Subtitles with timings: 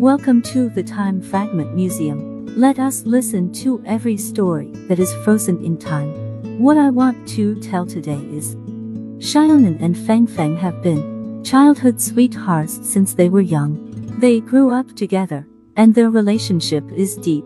[0.00, 2.46] Welcome to the Time Fragment Museum.
[2.58, 6.08] Let us listen to every story that is frozen in time.
[6.58, 8.56] What I want to tell today is
[9.18, 13.76] Xiaonan and Fang Fang have been childhood sweethearts since they were young.
[14.18, 15.46] They grew up together,
[15.76, 17.44] and their relationship is deep.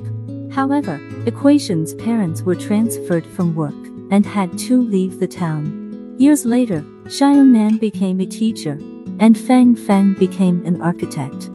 [0.53, 3.75] However, Equation's parents were transferred from work
[4.13, 6.15] and had to leave the town.
[6.21, 8.79] Years later, Xiaonan became a teacher,
[9.19, 11.51] and Fang Fang became an architect.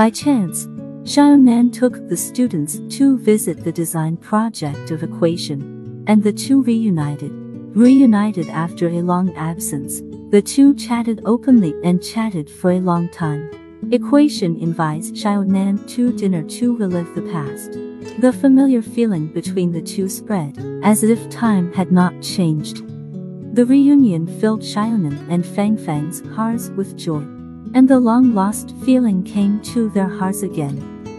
[0.00, 0.66] By chance,
[1.02, 7.30] Xiaonan took the students to visit the design project of Equation, and the two reunited.
[7.76, 13.50] Reunited after a long absence, the two chatted openly and chatted for a long time.
[13.92, 17.72] Equation invites Xiaonan to dinner to relive the past.
[18.22, 22.78] The familiar feeling between the two spread, as if time had not changed.
[23.54, 27.26] The reunion filled Xiaonan and Fang Fang's hearts with joy,
[27.74, 30.76] and the long-lost feeling came to their hearts again.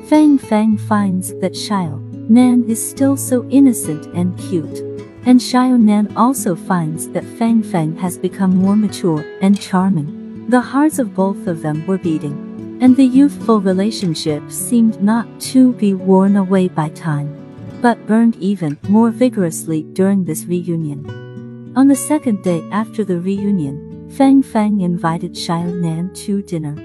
[0.08, 1.99] Fang Fang finds that Xiao
[2.30, 4.79] Nan is still so innocent and cute,
[5.26, 10.49] and Xiao Nan also finds that Fang Fang has become more mature and charming.
[10.49, 15.72] The hearts of both of them were beating and the youthful relationship seemed not to
[15.74, 17.29] be worn away by time,
[17.79, 21.05] but burned even more vigorously during this reunion.
[21.76, 26.76] On the second day after the reunion, Fang Fang invited Xiaonan to dinner,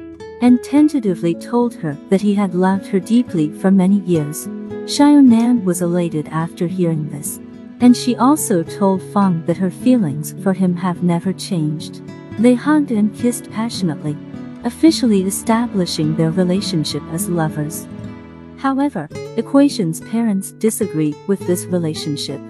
[0.40, 4.46] and tentatively told her that he had loved her deeply for many years.
[4.86, 7.40] Xiaonan was elated after hearing this,
[7.80, 12.00] and she also told Fang that her feelings for him have never changed.
[12.38, 14.16] They hugged and kissed passionately,
[14.62, 17.88] officially establishing their relationship as lovers.
[18.58, 22.40] However, Equation's parents disagree with this relationship,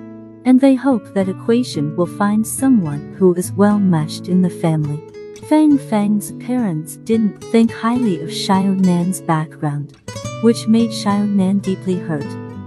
[0.46, 5.02] and they hope that Equation will find someone who is well matched in the family.
[5.48, 9.96] Fang Fang's parents didn't think highly of Xiaonan's background,
[10.42, 12.24] which made Xiaonan deeply hurt.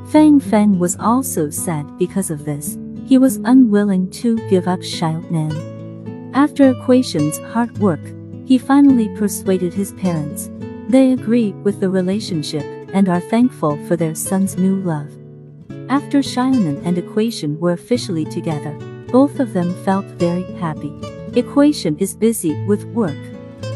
[0.10, 2.78] Fang Fang was also sad because of this.
[3.06, 6.32] He was unwilling to give up Xiaonan.
[6.34, 8.02] After Equation's hard work,
[8.46, 10.50] he finally persuaded his parents.
[10.90, 15.12] They agree with the relationship and are thankful for their son's new love.
[15.90, 18.78] After Xiaonan and Equation were officially together,
[19.12, 20.94] both of them felt very happy.
[21.36, 23.18] Equation is busy with work,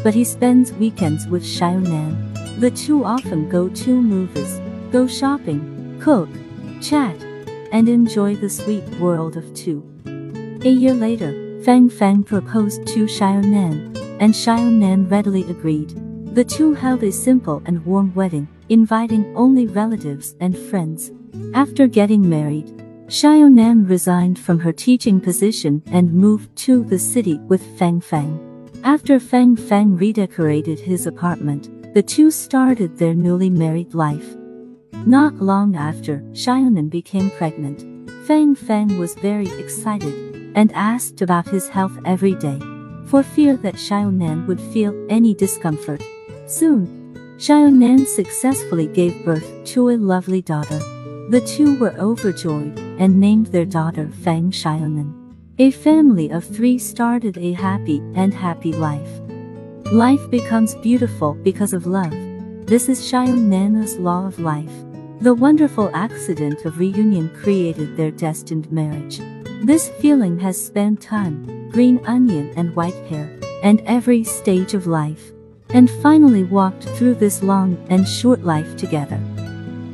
[0.02, 2.60] but he spends weekends with Xiaonan.
[2.60, 4.60] The two often go to movies,
[4.92, 6.28] go shopping, cook,
[6.80, 7.20] chat,
[7.72, 9.82] and enjoy the sweet world of two.
[10.64, 15.90] A year later, Fang Fang proposed to Xiaonan, and Xiaonan readily agreed.
[16.34, 21.10] The two held a simple and warm wedding, inviting only relatives and friends.
[21.54, 22.66] After getting married,
[23.08, 28.70] Xiaonan resigned from her teaching position and moved to the city with Fang Fang.
[28.84, 34.36] After Fang Fang redecorated his apartment, the two started their newly married life.
[35.06, 38.10] Not long after, Xiaonan became pregnant.
[38.26, 42.58] Fang Fang was very excited and asked about his health every day
[43.06, 46.02] for fear that Xiaonan would feel any discomfort.
[46.46, 46.86] Soon,
[47.38, 50.80] Xiaonan successfully gave birth to a lovely daughter.
[51.30, 55.14] The two were overjoyed and named their daughter Fang Xiaonan.
[55.58, 59.08] A family of three started a happy and happy life.
[59.90, 62.12] Life becomes beautiful because of love.
[62.66, 64.70] This is Xiaonan's law of life.
[65.20, 69.20] The wonderful accident of reunion created their destined marriage.
[69.62, 75.32] This feeling has spent time, green onion and white hair, and every stage of life,
[75.70, 79.18] and finally walked through this long and short life together.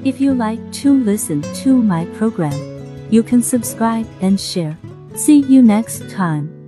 [0.02, 2.56] If you like to listen to my program,
[3.10, 4.78] you can subscribe and share.
[5.14, 6.59] See you next time.